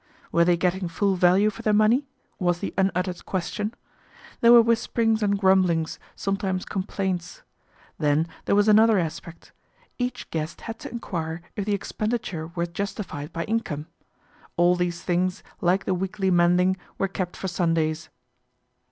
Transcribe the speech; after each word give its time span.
"Were 0.31 0.43
they 0.43 0.57
getting 0.57 0.87
full 0.87 1.13
value 1.13 1.51
for 1.51 1.61
their 1.61 1.73
money?" 1.75 2.07
was 2.49 2.57
the 2.57 2.73
unuttered 2.75 3.23
question. 3.23 3.71
There 4.39 4.51
were 4.51 4.59
whisperings 4.63 5.21
and 5.21 5.37
grumblings, 5.37 5.99
some 6.15 6.37
times 6.37 6.65
complaints. 6.65 7.43
Then 7.99 8.25
there 8.45 8.55
was 8.55 8.67
another 8.67 8.97
aspect. 8.97 9.51
Each 9.99 10.27
guest 10.31 10.61
had 10.61 10.79
to 10.79 10.89
enquire 10.91 11.43
if 11.55 11.65
the 11.65 11.75
expenditure 11.75 12.47
were 12.47 12.65
justified 12.65 13.31
by 13.31 13.43
income. 13.43 13.85
All 14.57 14.75
these 14.75 15.03
things, 15.03 15.43
like 15.61 15.85
the 15.85 15.93
weekly 15.93 16.31
mending, 16.31 16.77
were 16.97 17.07
kept 17.07 17.37
for 17.37 17.47
Sundays. 17.47 18.09